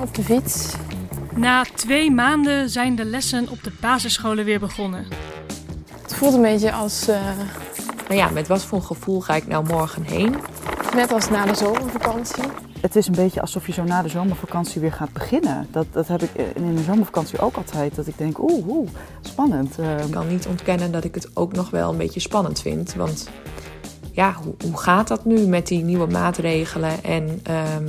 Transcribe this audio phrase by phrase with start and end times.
[0.00, 0.74] Op de fiets.
[1.34, 5.06] Na twee maanden zijn de lessen op de basisscholen weer begonnen.
[6.02, 7.16] Het voelt een beetje als uh,
[8.08, 10.36] Maar ja, met wat voor gevoel ga ik nou morgen heen?
[10.94, 12.44] net als na de zomervakantie.
[12.80, 15.66] Het is een beetje alsof je zo na de zomervakantie weer gaat beginnen.
[15.70, 17.94] Dat, dat heb ik in de zomervakantie ook altijd.
[17.94, 18.88] Dat ik denk, oeh, oeh
[19.20, 19.78] spannend.
[19.80, 22.94] Uh, Ik kan niet ontkennen dat ik het ook nog wel een beetje spannend vind.
[22.94, 23.28] Want
[24.12, 27.04] ja, hoe, hoe gaat dat nu met die nieuwe maatregelen?
[27.04, 27.86] En ehm,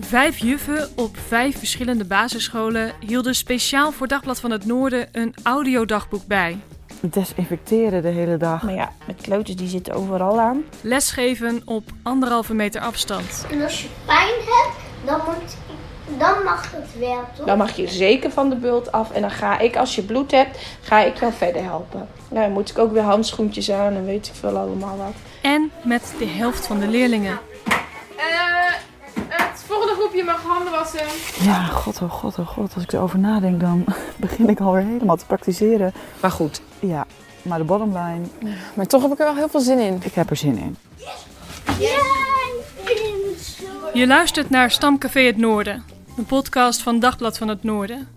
[0.00, 6.26] Vijf juffen op vijf verschillende basisscholen hielden speciaal voor Dagblad van het Noorden een audiodagboek
[6.26, 6.58] bij.
[7.00, 8.62] desinfecteren de hele dag.
[8.62, 10.64] Maar ja, met kleuters die zitten overal aan.
[10.80, 13.46] Lesgeven op anderhalve meter afstand.
[13.50, 14.76] En als je pijn hebt,
[15.06, 15.56] dan, moet,
[16.18, 17.46] dan mag het wel, toch?
[17.46, 19.10] Dan mag je zeker van de bult af.
[19.10, 22.08] En dan ga ik, als je bloed hebt, ga ik jou verder helpen.
[22.30, 25.14] Nou, dan moet ik ook weer handschoentjes aan en weet ik veel allemaal wat.
[25.42, 27.38] En met de helft van de leerlingen.
[29.68, 31.00] Volgende groepje mag handen wassen.
[31.40, 32.74] Ja, god, oh god, oh god.
[32.74, 33.84] Als ik erover nadenk, dan
[34.16, 35.92] begin ik alweer helemaal te praktiseren.
[36.20, 37.06] maar goed, Ja,
[37.42, 40.00] maar de bottom line, Maar toch heb ik er wel heel veel zin in.
[40.04, 40.76] ik heb er zin in.
[43.92, 45.84] Je luistert naar Stamcafé het Noorden,
[46.16, 48.08] een podcast van Dagblad van het Noorden.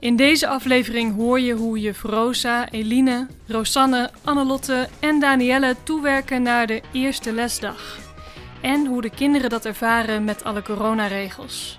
[0.00, 6.66] In deze aflevering hoor je hoe je Rosa, Eline, Rosanne, Annelotte en Danielle toewerken naar
[6.66, 7.98] de eerste lesdag.
[8.60, 11.76] En hoe de kinderen dat ervaren met alle coronaregels.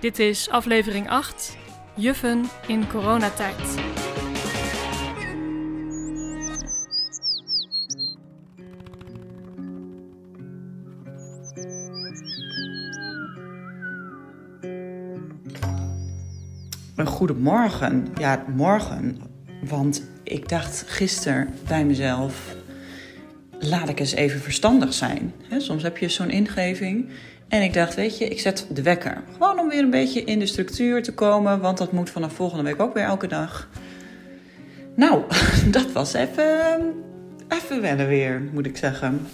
[0.00, 1.56] Dit is aflevering 8,
[1.94, 3.78] Juffen in coronatijd.
[16.96, 18.08] Een goedemorgen.
[18.18, 19.20] Ja, morgen.
[19.62, 22.55] Want ik dacht gisteren bij mezelf...
[23.68, 25.32] laat ik eens even verstandig zijn.
[25.58, 27.08] Soms heb je zo'n ingeving.
[27.48, 29.22] En ik dacht, weet je, ik zet de wekker.
[29.32, 31.60] Gewoon om weer een beetje in de structuur te komen...
[31.60, 33.68] want dat moet vanaf volgende week ook weer elke dag.
[34.96, 35.22] Nou,
[35.70, 36.94] dat was even...
[37.48, 39.26] even wennen weer, moet ik zeggen.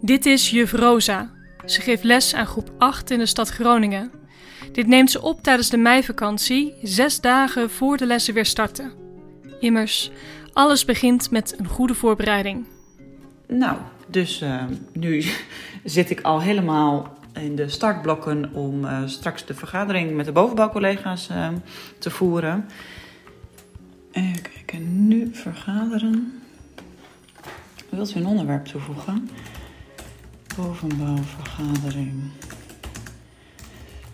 [0.00, 1.30] Dit is juf Rosa.
[1.64, 4.10] Ze geeft les aan groep 8 in de stad Groningen.
[4.72, 8.92] Dit neemt ze op tijdens de meivakantie, zes dagen voor de lessen weer starten.
[9.60, 10.10] Immers,
[10.52, 12.66] alles begint met een goede voorbereiding.
[13.52, 13.76] Nou,
[14.06, 15.24] dus eh, nu
[15.84, 21.28] zit ik al helemaal in de startblokken om eh, straks de vergadering met de bovenbouwcollega's
[21.28, 21.48] eh,
[21.98, 22.68] te voeren.
[24.12, 26.42] Even kijken, nu vergaderen.
[27.88, 29.30] Wilt u een onderwerp toevoegen?
[30.56, 32.30] Bovenbouwvergadering.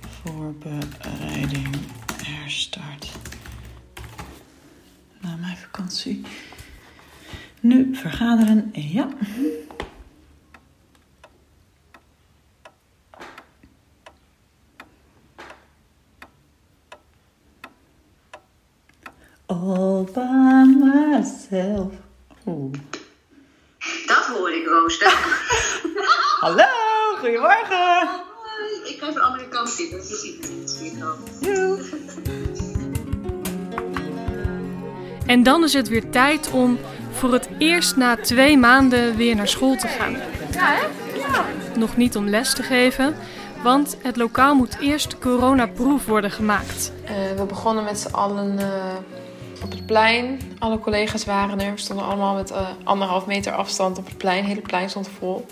[0.08, 1.76] Voorbereiding
[2.24, 3.12] herstart.
[5.20, 6.24] Na mijn vakantie.
[7.60, 9.08] Nu vergaderen, ja.
[19.46, 21.92] All by myself.
[22.46, 22.72] Oeh.
[24.06, 24.98] Dat hoor ik, Roos.
[26.40, 26.64] Hallo,
[27.18, 28.08] goedemorgen.
[28.84, 29.98] ik ga even de andere kant zitten.
[29.98, 30.68] Je ziet het niet.
[35.26, 36.78] En dan is het weer tijd om
[37.18, 40.16] voor het eerst na twee maanden weer naar school te gaan.
[41.78, 43.14] Nog niet om les te geven,
[43.62, 46.92] want het lokaal moet eerst coronaproof worden gemaakt.
[47.04, 48.66] Eh, we begonnen met z'n allen eh,
[49.64, 50.40] op het plein.
[50.58, 51.72] Alle collega's waren er.
[51.72, 54.38] We stonden allemaal met eh, anderhalf meter afstand op het plein.
[54.38, 55.46] Het hele plein stond vol.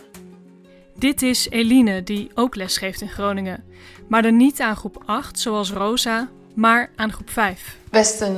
[0.94, 3.64] Dit is Eline, die ook les geeft in Groningen.
[4.08, 7.76] Maar dan niet aan groep 8, zoals Rosa, maar aan groep 5.
[7.90, 8.36] Best een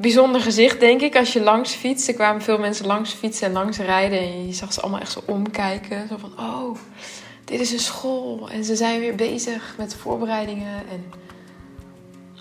[0.00, 2.08] bijzonder gezicht, denk ik, als je langs fietst.
[2.08, 4.18] Er kwamen veel mensen langs fietsen en langs rijden.
[4.18, 6.08] En je zag ze allemaal echt zo omkijken.
[6.08, 6.76] Zo van, oh,
[7.44, 8.50] dit is een school.
[8.50, 10.82] En ze zijn weer bezig met voorbereidingen.
[10.90, 11.04] En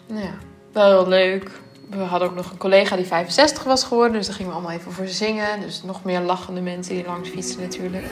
[0.07, 0.34] nou ja,
[0.72, 1.52] wel heel leuk.
[1.90, 4.18] We hadden ook nog een collega die 65 was geworden.
[4.18, 5.62] Dus daar gingen we allemaal even voor zingen.
[5.62, 8.06] Dus nog meer lachende mensen die langs fietsen natuurlijk.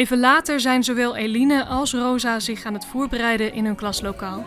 [0.00, 4.44] Even later zijn zowel Eline als Rosa zich aan het voorbereiden in hun klaslokaal.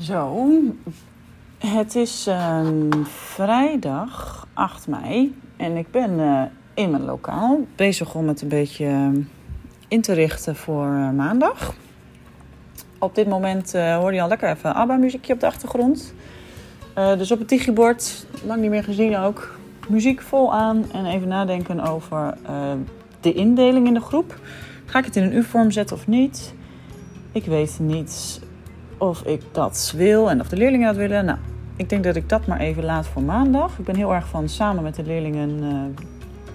[0.00, 0.48] Zo,
[1.58, 6.42] het is ehm, vrijdag 8 mei en ik ben eh,
[6.74, 9.20] in mijn lokaal bezig om het een beetje ehm,
[9.88, 11.74] in te richten voor eh, maandag.
[12.98, 16.14] Op dit moment eh, hoor je al lekker even ABBA-muziekje op de achtergrond.
[16.94, 19.58] Eh, dus op het digibord, lang niet meer gezien ook,
[19.88, 22.72] muziek vol aan en even nadenken over eh,
[23.20, 24.38] de indeling in de groep.
[24.84, 26.54] Ga ik het in een U-vorm zetten of niet?
[27.32, 28.40] Ik weet niet
[28.98, 31.24] of ik dat wil en of de leerlingen dat willen.
[31.24, 31.38] Nou,
[31.76, 33.78] ik denk dat ik dat maar even laat voor maandag.
[33.78, 36.04] Ik ben heel erg van samen met de leerlingen uh,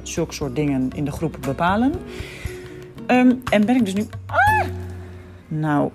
[0.02, 1.94] zulke soort dingen in de groep bepalen.
[3.08, 4.06] Um, en ben ik dus nu.
[4.26, 4.68] Ah!
[5.48, 5.92] Nou,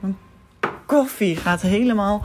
[0.00, 0.16] mijn
[0.86, 2.24] koffie gaat helemaal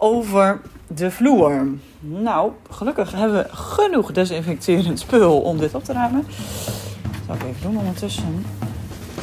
[0.00, 1.66] over de vloer.
[2.00, 6.26] Nou, gelukkig hebben we genoeg desinfecterend spul om dit op te ruimen.
[6.26, 8.46] Dat zal ik even doen ondertussen.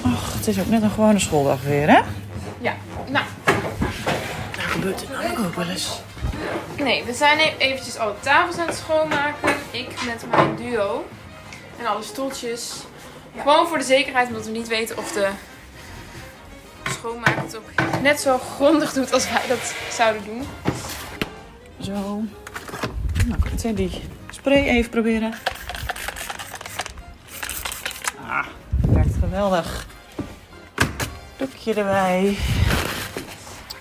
[0.02, 2.00] Ach, het is ook net een gewone schooldag weer, hè?
[2.60, 2.74] Ja,
[3.10, 3.26] nou.
[4.56, 6.00] Daar gebeurt het namelijk ook wel eens.
[6.78, 9.56] Nee, we zijn e- eventjes alle tafels aan het schoonmaken.
[9.72, 11.06] Ik met mijn duo.
[11.80, 12.74] En alle stoeltjes.
[13.38, 15.28] Gewoon voor de zekerheid, omdat we niet weten of de
[16.98, 20.48] schoonmaker het ook net zo grondig doet als wij dat zouden doen.
[21.80, 21.92] Zo.
[23.26, 25.34] Nou, ik ga die spray even proberen.
[28.28, 28.46] Ah,
[28.88, 29.86] werkt geweldig.
[31.38, 32.26] Doekje erbij.
[32.26, 32.38] Uh,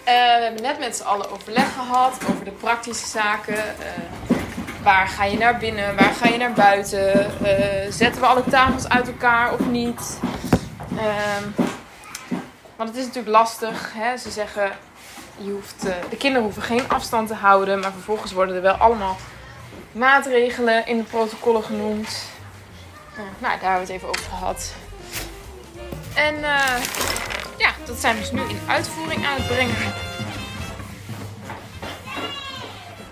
[0.05, 3.55] we hebben net met z'n allen overleg gehad over de praktische zaken.
[3.55, 4.37] Uh,
[4.83, 5.97] waar ga je naar binnen?
[5.97, 7.31] Waar ga je naar buiten?
[7.43, 10.19] Uh, zetten we alle tafels uit elkaar of niet?
[12.77, 13.93] Want het is natuurlijk lastig.
[13.95, 14.17] Hè?
[14.17, 14.73] Ze zeggen,
[15.37, 17.81] je hoeft, de kinderen hoeven geen afstand te houden.
[17.81, 19.17] Maar vervolgens worden er wel allemaal
[19.93, 22.25] maatregelen in de protocollen genoemd.
[23.17, 24.75] nou, daar hebben we het even over gehad.
[26.15, 26.35] En
[27.59, 29.93] ja, dat zijn we dus nu in uitvoering aan het brengen.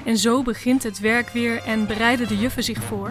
[0.04, 3.10] En zo begint het werk weer en bereiden de juffen zich voor.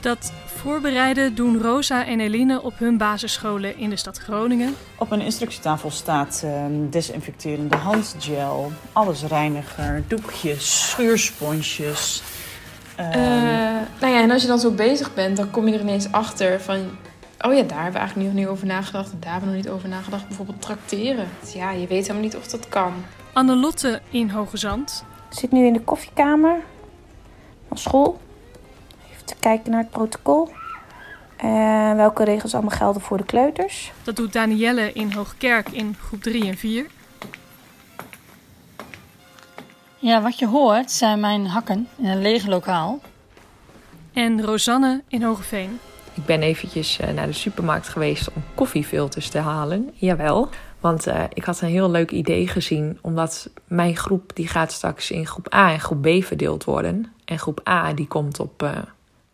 [0.00, 0.32] Dat
[0.62, 4.74] voorbereiden doen Rosa en Eline op hun basisscholen in de stad Groningen.
[4.98, 12.22] Op een instructietafel staat uh, desinfecterende handgel, allesreiniger, doekjes, schuursponsjes.
[13.00, 13.14] Uh, uh,
[14.00, 16.60] nou ja, en als je dan zo bezig bent, dan kom je er ineens achter
[16.60, 16.78] van
[17.40, 19.12] oh ja, daar hebben we eigenlijk nog niet over nagedacht.
[19.12, 20.26] En daar hebben we nog niet over nagedacht.
[20.26, 21.28] Bijvoorbeeld trakteren.
[21.40, 22.92] Dus ja, je weet helemaal niet of dat kan.
[23.32, 25.04] Annelotte in Hoge Zand.
[25.30, 26.60] Ik zit nu in de koffiekamer
[27.68, 28.20] van school.
[29.42, 30.48] Kijken naar het protocol.
[31.36, 33.92] En welke regels allemaal gelden voor de kleuters.
[34.02, 36.86] Dat doet Danielle in Hoogkerk in groep 3 en 4.
[39.98, 43.00] Ja, wat je hoort zijn mijn hakken in een leeg lokaal.
[44.12, 45.78] En Rosanne in Hogeveen.
[46.14, 49.90] Ik ben eventjes uh, naar de supermarkt geweest om koffiefilters te halen.
[49.94, 50.48] Jawel,
[50.80, 52.98] want uh, ik had een heel leuk idee gezien.
[53.00, 57.12] Omdat mijn groep die gaat straks in groep A en groep B verdeeld worden.
[57.24, 58.70] En groep A die komt op uh,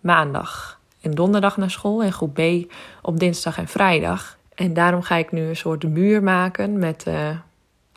[0.01, 2.03] maandag en donderdag naar school.
[2.03, 2.73] En groep B
[3.03, 4.39] op dinsdag en vrijdag.
[4.55, 7.07] En daarom ga ik nu een soort muur maken met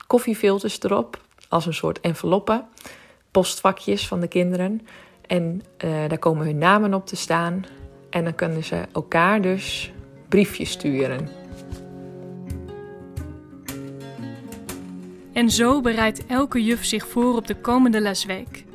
[0.08, 1.22] koffiefilters erop.
[1.50, 2.66] Als een soort enveloppen.
[3.32, 4.88] Postvakjes van de kinderen.
[5.28, 7.66] En daar komen hun namen op te staan.
[8.10, 9.92] En dan kunnen ze elkaar dus
[10.30, 11.30] briefjes sturen.
[15.34, 18.66] En zo bereidt elke juf zich voor op de komende lesweek.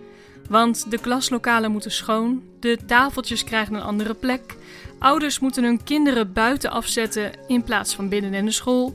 [0.48, 4.56] Want de klaslokalen moeten schoon, de tafeltjes krijgen een andere plek,
[4.98, 8.94] ouders moeten hun kinderen buiten afzetten in plaats van binnen in de school,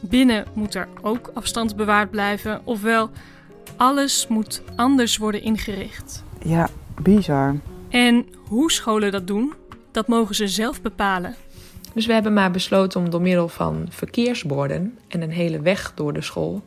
[0.00, 3.10] binnen moet er ook afstand bewaard blijven, ofwel
[3.76, 6.24] alles moet anders worden ingericht.
[6.42, 6.68] Ja,
[7.02, 7.56] bizar.
[7.88, 9.52] En hoe scholen dat doen,
[9.90, 11.34] dat mogen ze zelf bepalen.
[11.94, 16.12] Dus we hebben maar besloten om door middel van verkeersborden en een hele weg door
[16.12, 16.62] de school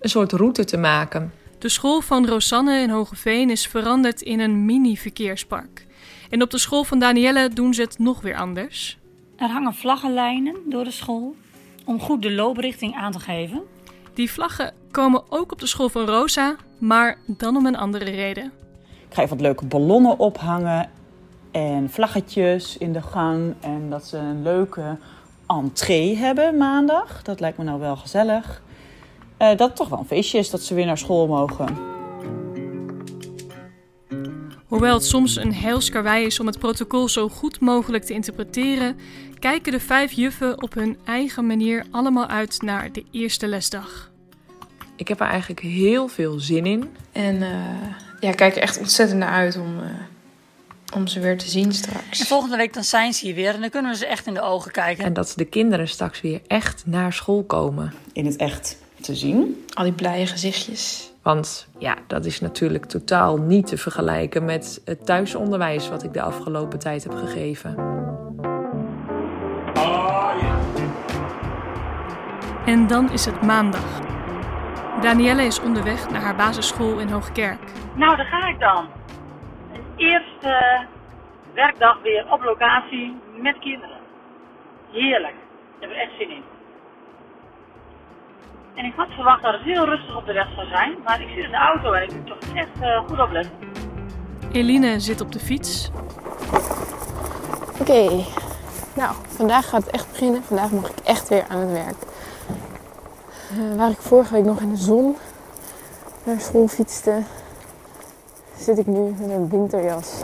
[0.00, 1.32] een soort route te maken.
[1.60, 5.86] De school van Rosanne in Hogeveen is veranderd in een mini-verkeerspark.
[6.30, 8.98] En op de school van Danielle doen ze het nog weer anders.
[9.36, 11.34] Er hangen vlaggenlijnen door de school
[11.84, 13.62] om goed de looprichting aan te geven.
[14.14, 18.52] Die vlaggen komen ook op de school van Rosa, maar dan om een andere reden.
[19.08, 20.90] Ik ga even wat leuke ballonnen ophangen
[21.50, 23.54] en vlaggetjes in de gang.
[23.60, 24.96] En dat ze een leuke
[25.46, 27.22] entree hebben maandag.
[27.22, 28.62] Dat lijkt me nou wel gezellig.
[29.40, 31.78] Uh, dat het toch wel een feestje is dat ze weer naar school mogen.
[34.66, 38.98] Hoewel het soms een heilskarwei is om het protocol zo goed mogelijk te interpreteren,
[39.38, 44.10] kijken de vijf juffen op hun eigen manier allemaal uit naar de eerste lesdag.
[44.96, 46.90] Ik heb er eigenlijk heel veel zin in.
[47.12, 47.50] En uh,
[48.20, 49.84] ja, ik kijk er echt ontzettend naar uit om, uh,
[50.94, 52.20] om ze weer te zien straks.
[52.20, 54.34] En volgende week dan zijn ze hier weer en dan kunnen we ze echt in
[54.34, 55.04] de ogen kijken.
[55.04, 57.92] En dat de kinderen straks weer echt naar school komen.
[58.12, 59.64] In het echt te zien.
[59.74, 61.12] Al die blije gezichtjes.
[61.22, 66.22] Want ja, dat is natuurlijk totaal niet te vergelijken met het thuisonderwijs wat ik de
[66.22, 67.98] afgelopen tijd heb gegeven.
[72.66, 74.00] En dan is het maandag.
[75.00, 77.72] Danielle is onderweg naar haar basisschool in Hoogkerk.
[77.94, 78.88] Nou, daar ga ik dan.
[79.72, 80.86] Een eerste
[81.54, 83.98] werkdag weer op locatie met kinderen.
[84.92, 85.34] Heerlijk.
[85.80, 86.42] Daar heb ik echt zin in.
[88.80, 91.28] En ik had verwacht dat het heel rustig op de weg zou zijn, maar ik
[91.28, 93.52] zit in de auto en ik moet toch echt eh, goed opletten.
[94.52, 95.90] Eline zit op de fiets.
[97.80, 98.24] Oké,
[98.94, 100.42] nou, vandaag gaat het echt beginnen.
[100.42, 101.96] Vandaag mag ik echt weer aan het werk.
[103.50, 105.16] Eh, waar ik vorige week nog in de zon
[106.24, 107.22] naar school fietste,
[108.56, 110.22] zit ik nu met een winterjas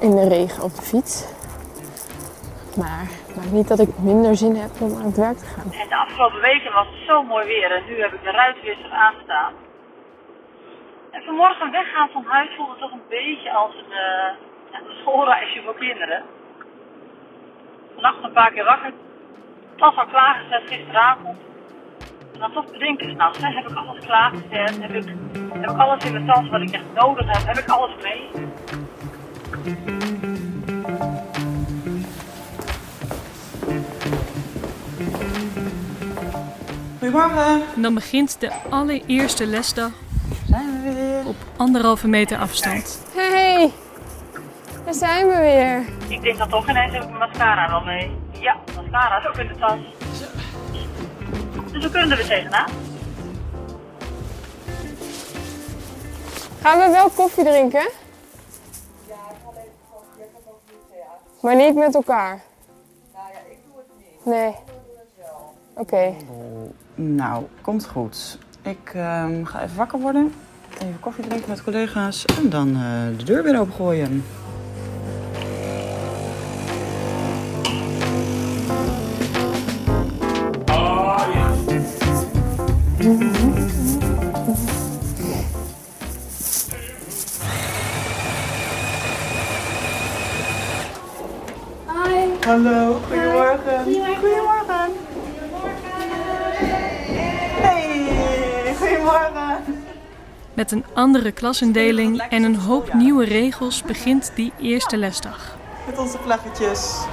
[0.00, 1.24] in de regen op de fiets.
[2.76, 3.06] Maar
[3.52, 5.72] niet dat ik minder zin heb om aan het werk te gaan.
[5.72, 8.90] En de afgelopen weken was het zo mooi weer en nu heb ik de ruitwisser
[8.90, 9.52] aanstaan.
[11.10, 16.22] En vanmorgen weggaan van huis voelde toch een beetje als een, eh, schoolreisje voor kinderen.
[17.94, 18.92] Vannacht een paar keer wakker.
[19.70, 21.38] Het was al klaargezet gisteravond.
[22.32, 24.80] En dan toch bedenken hè, heb ik alles klaargezet?
[24.80, 25.14] Heb ik,
[25.52, 27.46] heb ik alles in mijn tas wat ik echt nodig heb?
[27.46, 28.30] Heb ik alles mee?
[37.04, 37.62] Goedemorgen.
[37.74, 39.90] En dan begint de allereerste lesdag
[40.48, 41.26] Zijn we weer.
[41.26, 43.00] op anderhalve meter afstand.
[43.14, 43.72] Hey,
[44.84, 45.84] daar zijn we weer.
[46.08, 48.10] Ik denk dan toch ineens heb ik mijn mascara wel mee.
[48.40, 49.78] Ja, mascara is ook in de tas.
[51.72, 52.70] Dus we kunnen er weer tegenaan.
[56.62, 57.80] Gaan we wel koffie drinken?
[57.80, 60.24] Ja, ik ga even koffie.
[60.24, 62.42] Ik ook niet Maar niet met elkaar?
[63.12, 64.34] Nou ja, ik doe het niet.
[64.34, 64.54] Nee.
[65.76, 66.14] Oké.
[66.94, 68.38] Nou, komt goed.
[68.62, 70.32] Ik ehm, ga even wakker worden.
[70.78, 72.24] Even koffie drinken met collega's.
[72.24, 74.24] En dan eh, de deur weer opengooien.
[100.54, 105.56] Met een andere klasindeling en een hoop nieuwe regels begint die eerste lesdag.
[105.86, 107.04] Met onze vlaggetjes.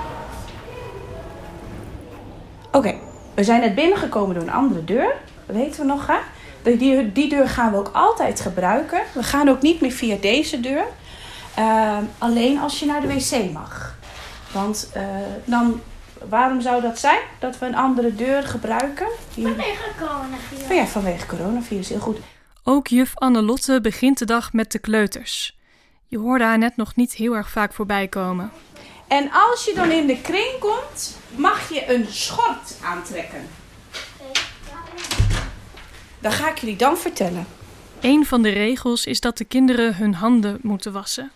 [2.71, 2.95] Oké,
[3.33, 5.15] we zijn net binnengekomen door een andere deur.
[5.45, 6.17] Dat weten we nog, hè?
[6.63, 9.01] Die, die, die deur gaan we ook altijd gebruiken.
[9.13, 10.83] We gaan ook niet meer via deze deur.
[11.55, 13.95] Ehm, alleen als je naar de wc mag.
[14.51, 15.03] Want eh,
[15.45, 15.81] dan,
[16.29, 17.19] waarom zou dat zijn?
[17.39, 19.07] Dat we een andere deur gebruiken?
[19.35, 20.63] Die- Vanwege coronavirus.
[20.69, 22.17] Oh ja, vanwege coronavirus, heel goed.
[22.63, 25.57] Ook juf Annelotte begint de dag met de kleuters.
[26.07, 28.51] Je hoorde haar net nog niet heel erg vaak voorbij komen.
[29.07, 33.47] En als je dan in de kring komt, mag je een schort aantrekken.
[36.19, 37.47] Dat ga ik jullie dan vertellen.
[38.01, 41.31] Een van de regels is dat de kinderen hun handen moeten wassen.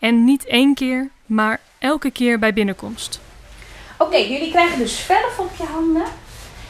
[0.00, 3.20] En niet één keer, maar elke keer bij binnenkomst.
[3.98, 6.06] Oké, jullie krijgen dus verf op je handen.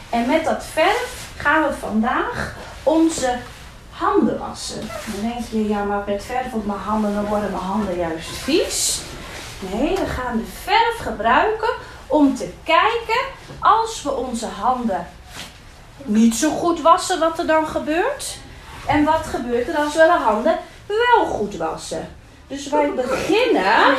[0.09, 3.39] En met dat verf gaan we vandaag onze
[3.97, 4.79] handen wassen.
[5.05, 8.29] Dan denk je, ja, maar met verf op mijn handen, dan worden mijn handen juist
[8.29, 9.01] vies.
[9.59, 11.69] Nee, we gaan de verf gebruiken
[12.07, 13.21] om te kijken
[13.59, 15.07] als we onze handen
[16.03, 18.37] niet zo goed wassen, wat er dan gebeurt.
[18.87, 22.15] En wat gebeurt er als we de handen wel goed wassen.
[22.47, 23.91] Dus wij beginnen.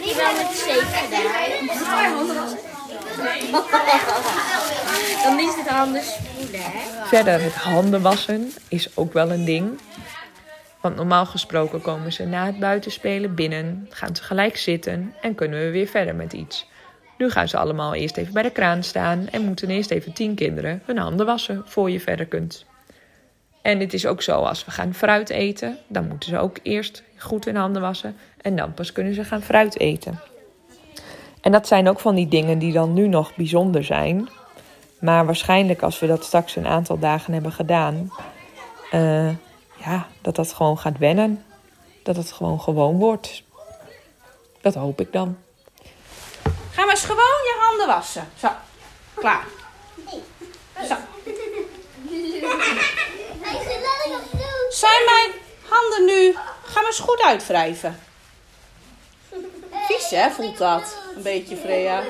[0.00, 0.86] Ik ben met de zeep
[5.22, 5.68] Dan is het
[6.56, 7.06] hè?
[7.06, 9.80] Verder het handen wassen is ook wel een ding.
[10.80, 15.60] Want normaal gesproken komen ze na het buitenspelen binnen, gaan ze gelijk zitten en kunnen
[15.60, 16.66] we weer verder met iets.
[17.18, 20.34] Nu gaan ze allemaal eerst even bij de kraan staan en moeten eerst even tien
[20.34, 22.64] kinderen hun handen wassen voor je verder kunt.
[23.62, 27.02] En het is ook zo, als we gaan fruit eten, dan moeten ze ook eerst
[27.16, 30.20] goed hun handen wassen en dan pas kunnen ze gaan fruit eten.
[31.40, 34.28] En dat zijn ook van die dingen die dan nu nog bijzonder zijn.
[35.00, 38.12] Maar waarschijnlijk als we dat straks een aantal dagen hebben gedaan,
[38.90, 39.28] eh,
[39.76, 41.44] ja, dat dat gewoon gaat wennen.
[42.02, 43.42] Dat het gewoon gewoon wordt.
[44.60, 45.38] Dat hoop ik dan.
[46.70, 48.28] Ga maar eens gewoon je handen wassen.
[48.36, 48.48] Zo,
[49.14, 49.44] klaar.
[50.88, 50.94] Zo.
[54.70, 55.30] Zijn mijn
[55.68, 56.36] handen nu
[56.68, 58.00] Ga maar eens goed uitwrijven.
[59.70, 60.98] Vies hè, voelt dat?
[61.16, 62.02] Een beetje, Freya.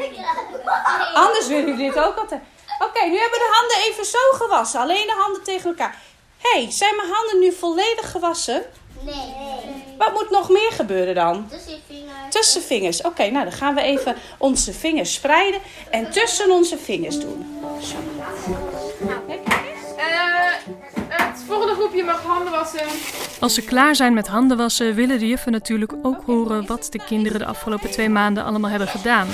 [1.14, 2.42] Anders willen jullie dit ook altijd.
[2.78, 4.80] Oké, nu hebben we de handen even zo gewassen.
[4.80, 5.96] Alleen de handen tegen elkaar.
[6.38, 8.62] Hé, hey, zijn mijn handen nu volledig gewassen?
[9.00, 9.34] Nee.
[9.98, 11.48] Wat moet nog meer gebeuren dan?
[11.48, 12.12] Tussen vingers.
[12.30, 13.02] Tussen vingers.
[13.02, 17.60] Oké, nou dan gaan we even onze vingers spreiden en tussen onze vingers doen.
[17.82, 17.96] Zo.
[19.96, 20.76] Eh,
[21.08, 22.86] het volgende groepje mag handen wassen.
[23.40, 27.04] Als ze klaar zijn met handen wassen, willen de juffen natuurlijk ook horen wat de
[27.04, 29.28] kinderen de afgelopen twee maanden allemaal hebben gedaan.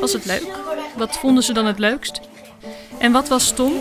[0.00, 0.61] Was het leuk?
[0.96, 2.20] Wat vonden ze dan het leukst?
[2.98, 3.72] En wat was stom?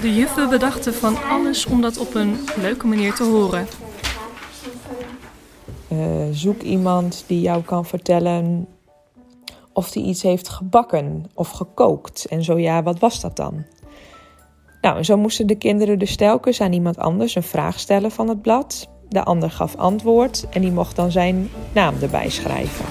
[0.00, 3.66] De juffen bedachten van alles om dat op een leuke manier te horen.
[5.88, 5.98] Eh,
[6.32, 8.66] zoek iemand die jou kan vertellen
[9.72, 12.24] of die iets heeft gebakken of gekookt.
[12.24, 13.64] En zo ja, wat was dat dan?
[14.80, 18.28] Nou, en zo moesten de kinderen dus telkens aan iemand anders een vraag stellen van
[18.28, 18.88] het blad.
[19.10, 22.84] De ander gaf antwoord en die mocht dan zijn naam erbij schrijven.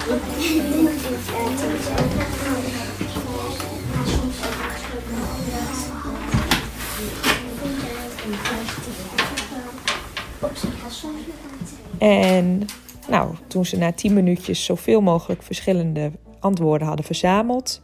[11.98, 12.66] En
[13.08, 16.10] nou, toen ze na tien minuutjes zoveel mogelijk verschillende
[16.40, 17.80] antwoorden hadden verzameld,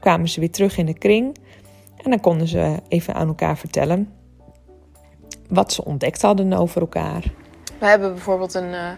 [0.00, 1.36] kwamen ze weer terug in de kring.
[1.96, 4.08] En dan konden ze even aan elkaar vertellen
[5.48, 7.32] wat ze ontdekt hadden over elkaar.
[7.78, 8.88] We hebben bijvoorbeeld een eh,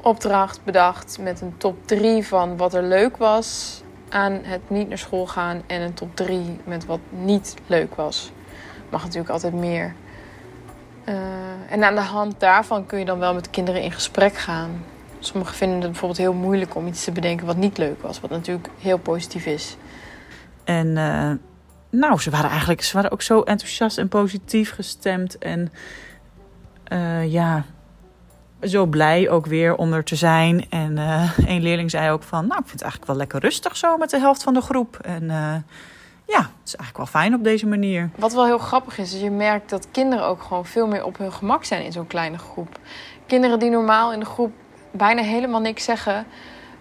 [0.00, 4.98] opdracht bedacht met een top 3 van wat er leuk was aan het niet naar
[4.98, 8.32] school gaan en een top 3 met wat niet leuk was.
[8.90, 9.94] Mag natuurlijk altijd meer.
[11.08, 11.14] Uh,
[11.70, 14.84] en aan de hand daarvan kun je dan wel met de kinderen in gesprek gaan.
[15.18, 18.30] Sommigen vinden het bijvoorbeeld heel moeilijk om iets te bedenken wat niet leuk was, wat
[18.30, 19.76] natuurlijk heel positief is.
[20.64, 21.32] En uh,
[21.90, 25.38] nou, ze waren eigenlijk ze waren ook zo enthousiast en positief gestemd.
[25.38, 25.72] En
[27.28, 27.64] ja,
[28.60, 30.66] zo blij ook weer om er te zijn.
[30.70, 33.76] En uh, een leerling zei ook van, nou, ik vind het eigenlijk wel lekker rustig
[33.76, 34.96] zo met de helft van de groep.
[34.96, 35.54] En uh,
[36.26, 38.10] ja, het is eigenlijk wel fijn op deze manier.
[38.16, 41.18] Wat wel heel grappig is, is je merkt dat kinderen ook gewoon veel meer op
[41.18, 42.78] hun gemak zijn in zo'n kleine groep.
[43.26, 44.52] Kinderen die normaal in de groep
[44.90, 46.26] bijna helemaal niks zeggen,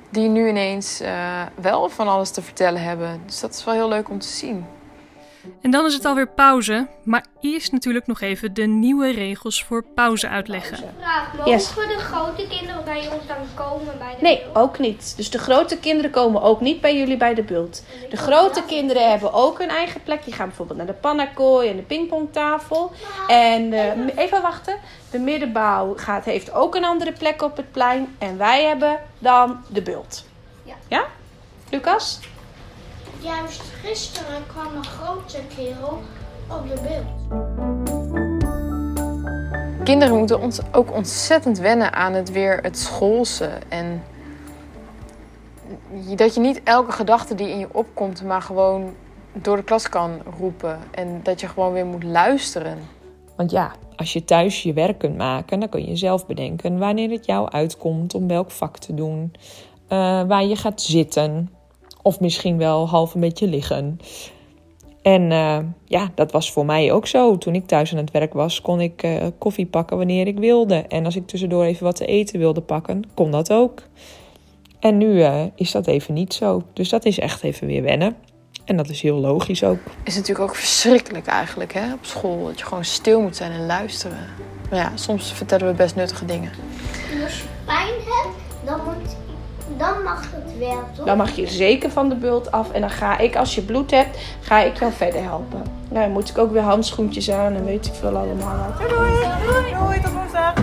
[0.10, 3.22] die nu ineens uh, wel van alles te vertellen hebben.
[3.26, 4.66] Dus dat is wel heel leuk om te zien.
[5.62, 9.86] En dan is het alweer pauze, maar eerst natuurlijk nog even de nieuwe regels voor
[9.96, 10.78] pauze uitleggen.
[11.00, 11.74] Vraag, mogen Yes.
[11.74, 15.14] de grote kinderen bij ons dan komen bij de Nee, ook niet.
[15.18, 17.84] Dus de grote kinderen komen ook niet bij jullie bij de bult.
[18.10, 20.24] De grote kinderen hebben ook een eigen plek.
[20.24, 22.92] Die gaan bijvoorbeeld naar de pannakooi en de pingpongtafel.
[23.28, 24.78] En eh, even wachten.
[25.12, 28.16] De middenbouw gaat, heeft ook een andere plek op het plein.
[28.18, 30.26] En wij hebben dan de bult.
[30.64, 30.74] Ja.
[30.88, 31.04] Ja?
[31.70, 32.20] Lucas?
[33.26, 36.00] Juist gisteren kwam een grote kerel
[36.50, 37.06] op de beeld.
[39.84, 43.50] Kinderen moeten ons ook ontzettend wennen aan het weer het schoolse.
[43.70, 44.04] En
[46.16, 48.94] dat je niet elke gedachte die in je opkomt, maar gewoon
[49.34, 50.80] door de klas kan roepen.
[50.92, 52.78] En dat je gewoon weer moet luisteren.
[53.36, 57.10] Want ja, als je thuis je werk kunt maken, dan kun je zelf bedenken wanneer
[57.10, 59.34] het jou uitkomt om welk vak te doen,
[59.90, 61.55] uh, waar je gaat zitten,
[62.06, 64.00] of misschien wel half een beetje liggen.
[65.02, 67.38] En uh, ja, dat was voor mij ook zo.
[67.38, 70.76] Toen ik thuis aan het werk was, kon ik uh, koffie pakken wanneer ik wilde.
[70.76, 73.82] En als ik tussendoor even wat te eten wilde pakken, kon dat ook.
[74.80, 76.64] En nu uh, is dat even niet zo.
[76.74, 78.16] Dus dat is echt even weer wennen.
[78.66, 79.80] En dat is heel logisch ook.
[80.04, 82.46] Is natuurlijk ook verschrikkelijk eigenlijk hè, op school.
[82.46, 84.28] Dat je gewoon stil moet zijn en luisteren.
[84.70, 86.52] Maar ja, soms vertellen we best nuttige dingen.
[87.12, 89.25] En als je pijn hebt, dan, moet,
[89.78, 91.06] dan mag het wel, toch?
[91.06, 92.72] Dan mag je zeker van de bult af.
[92.72, 95.62] En dan ga ik, als je bloed hebt, ga ik jou verder helpen.
[95.90, 98.74] Nou, dan moet ik ook weer handschoentjes aan en weet ik veel allemaal.
[98.78, 100.54] Doei, doei, doei, tot woensdag.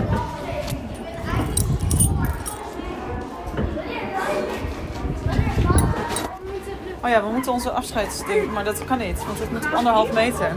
[7.03, 10.13] Oh ja, we moeten onze afscheidsding, maar dat kan niet, want het moet op anderhalf
[10.13, 10.51] meter.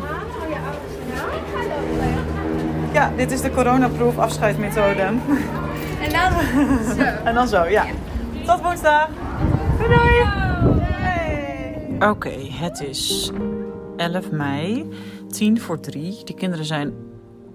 [2.92, 5.02] Ja, dit is de coronaproof afscheidsmethode.
[6.00, 6.32] En dan
[6.96, 7.02] zo.
[7.28, 7.84] en dan zo, ja.
[8.46, 9.08] Tot woensdag.
[9.78, 10.22] Doei doei.
[11.94, 13.30] Oké, okay, het is
[13.96, 14.88] 11 mei,
[15.28, 16.24] 10 voor 3.
[16.24, 16.94] De kinderen zijn,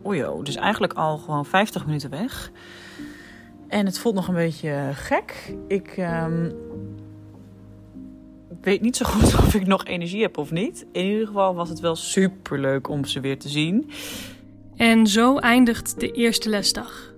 [0.02, 2.52] ojo, dus eigenlijk al gewoon 50 minuten weg.
[3.68, 5.56] En het voelt nog een beetje gek.
[5.68, 6.54] Ik um,
[8.62, 10.86] weet niet zo goed of ik nog energie heb of niet.
[10.92, 13.92] In ieder geval was het wel super leuk om ze weer te zien.
[14.76, 17.11] En zo eindigt de eerste lesdag.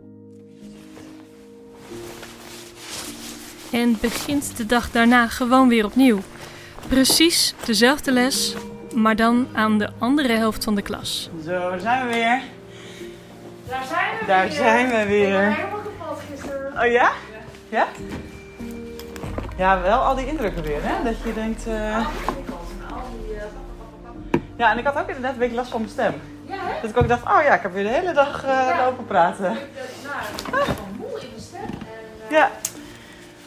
[3.74, 6.20] En begint de dag daarna gewoon weer opnieuw.
[6.88, 8.56] Precies dezelfde les,
[8.96, 11.30] maar dan aan de andere helft van de klas.
[11.46, 12.42] Zo, daar zijn we weer.
[13.70, 14.52] Daar zijn we Daar weer.
[14.56, 15.40] zijn we Ik ben weer.
[15.40, 16.74] helemaal kapot gisteren.
[16.86, 17.12] Oh ja?
[17.70, 17.88] Ja?
[19.58, 21.04] Ja, wel al die indrukken weer, hè?
[21.04, 21.68] Dat je denkt...
[21.68, 22.08] eh,
[24.58, 26.14] Ja, en ik had ook inderdaad een beetje last van mijn stem.
[26.48, 26.82] Ja, hè?
[26.82, 29.44] Dat ik ook dacht, oh ja, ik heb weer de hele dag eh, lopen praten.
[29.44, 31.60] Nou, ik ben gewoon moe in mijn stem.
[31.62, 31.70] En,
[32.28, 32.50] eh, Ja.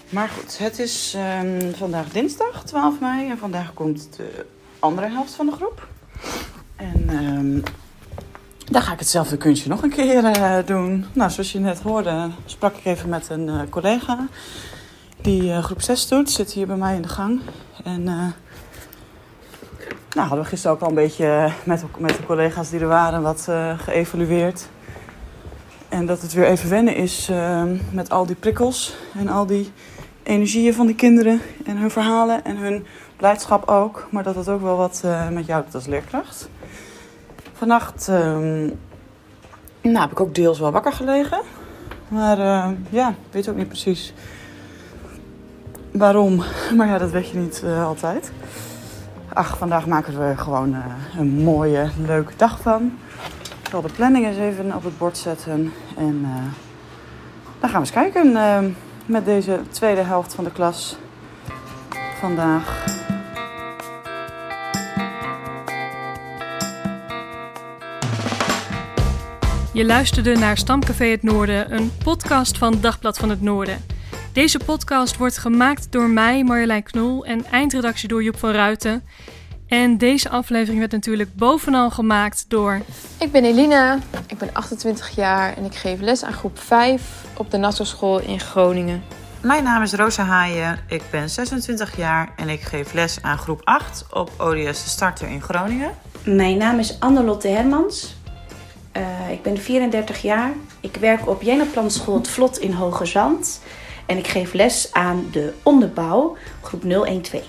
[0.09, 4.47] Maar goed, het is ehm, vandaag dinsdag 12 mei en vandaag komt de
[4.79, 5.89] andere helft van de groep.
[6.77, 7.61] En ehm
[8.71, 11.07] dan ga ik hetzelfde kunstje nog een keer eh, doen.
[11.13, 14.27] Nou, zoals je net hoorde, sprak ik even met een eh, collega
[15.21, 16.31] die eh, groep 6 doet.
[16.31, 17.41] Zit hier bij mij in de gang.
[17.85, 18.33] En nou,
[20.15, 23.49] hadden we gisteren ook al een beetje met, met de collega's die er waren wat
[23.77, 24.69] geëvalueerd.
[25.89, 29.73] En dat het weer even wennen is eh, met al die prikkels en al die
[30.27, 32.87] energieën van die kinderen en hun verhalen en hun
[33.17, 34.07] blijdschap ook.
[34.11, 36.49] Maar dat het ook wel wat eh, met jou doet als leerkracht.
[37.53, 38.65] Vannacht ehm,
[39.83, 41.41] nou, heb ik ook deels wel wakker gelegen.
[42.09, 44.15] Maar eh, ja, weet ook niet precies
[45.93, 46.43] waarom.
[46.77, 48.33] Maar ja, dat weet je niet eh, altijd.
[49.33, 50.77] Ach, vandaag maken we gewoon
[51.19, 52.99] een mooie, leuke dag van.
[53.63, 55.73] Ik zal de planning eens even op het bord zetten.
[55.97, 56.27] En
[57.61, 58.65] dan gaan we eens kijken eh,
[59.07, 60.97] met deze tweede helft van de klas
[62.19, 62.85] vandaag.
[69.73, 73.85] Je luisterde naar Stamcafé het Noorden, een podcast van Dagblad van het Noorden.
[74.33, 79.05] Deze podcast wordt gemaakt door mij, Marjolein Knol, en eindredactie door Joep van Ruiten.
[79.69, 82.81] En deze aflevering werd natuurlijk bovenal gemaakt door...
[83.19, 87.51] Ik ben Eline, ik ben 28 jaar en ik geef les aan groep 5 op
[87.51, 89.03] de Nassau School in Groningen.
[89.41, 93.61] Mijn naam is Rosa Haaien, ik ben 26 jaar en ik geef les aan groep
[93.65, 95.91] 8 op ODS de Starter in Groningen.
[96.25, 98.17] Mijn naam is Annelotte Hermans.
[98.93, 100.53] Eh, ik ben 34 jaar.
[100.81, 103.61] Ik werk op Jenneplanschool Het Vlot in Hoge Zand.
[104.07, 107.45] En ik geef les aan de onderbouw, groep 012.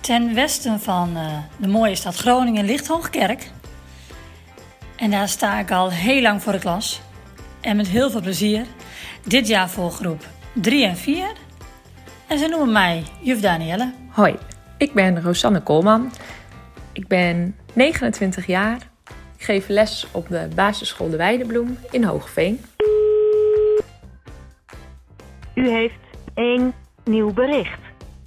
[0.00, 3.50] Ten westen van eh, de mooie stad Groningen ligt Hoogkerk.
[4.96, 7.00] En daar sta ik al heel lang voor de klas.
[7.60, 8.66] En met heel veel plezier.
[9.24, 11.32] Dit jaar voor groep 3 en 4.
[12.26, 13.92] En ze noemen mij juf Danielle.
[14.08, 14.36] Hoi,
[14.78, 16.12] ik ben Rosanne Koolman.
[16.92, 18.76] Ik ben 29 jaar.
[19.36, 22.64] Ik geef les op de basisschool De Weidebloem in Hoogveen.
[25.54, 25.94] U heeft
[26.34, 27.80] één nieuw bericht.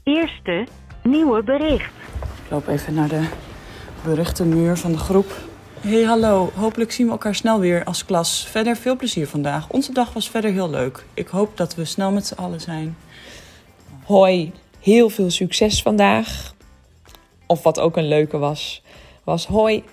[0.03, 0.67] Eerste
[1.03, 1.91] nieuwe bericht.
[2.43, 3.27] Ik loop even naar de
[4.03, 5.31] berichtenmuur van de groep.
[5.79, 6.51] Hey, hallo.
[6.55, 8.47] Hopelijk zien we elkaar snel weer als klas.
[8.49, 9.69] Verder veel plezier vandaag.
[9.69, 11.05] Onze dag was verder heel leuk.
[11.13, 12.97] Ik hoop dat we snel met z'n allen zijn.
[14.03, 16.53] Hoi, heel veel succes vandaag.
[17.45, 18.83] Of wat ook een leuke was,
[19.23, 19.83] was hoi.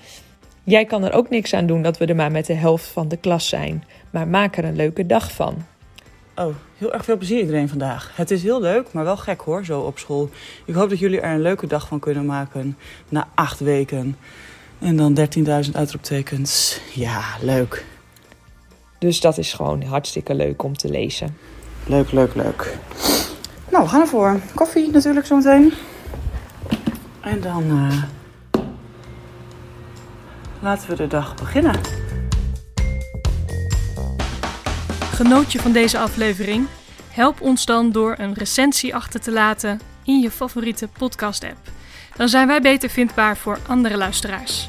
[0.64, 3.09] Jij kan er ook niks aan doen dat we er maar met de helft van
[3.09, 3.85] de klas zijn.
[4.11, 5.64] Maar maak er een leuke dag van.
[6.35, 8.11] Oh, heel erg veel plezier iedereen vandaag.
[8.14, 10.31] Het is heel leuk, maar wel gek hoor, zo op school.
[10.64, 12.77] Ik hoop dat jullie er een leuke dag van kunnen maken.
[13.09, 14.16] Na acht weken.
[14.79, 15.19] En dan
[15.64, 16.81] 13.000 uitroeptekens.
[16.95, 17.85] Ja, leuk.
[18.99, 21.37] Dus dat is gewoon hartstikke leuk om te lezen.
[21.87, 22.77] Leuk, leuk, leuk.
[23.71, 24.40] Nou, we gaan ervoor.
[24.55, 25.73] Koffie natuurlijk zometeen.
[27.21, 28.03] En dan eh,
[30.61, 32.10] laten we de dag beginnen.
[35.21, 36.67] Genoot je van deze aflevering?
[37.11, 41.59] Help ons dan door een recensie achter te laten in je favoriete podcast-app.
[42.17, 44.69] Dan zijn wij beter vindbaar voor andere luisteraars.